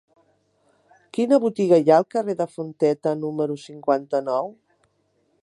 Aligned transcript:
Quina 1.17 1.39
botiga 1.43 1.79
hi 1.83 1.91
ha 1.93 1.99
al 2.01 2.07
carrer 2.15 2.37
de 2.41 2.49
Fonteta 2.55 3.15
número 3.21 3.59
cinquanta-nou? 3.67 4.53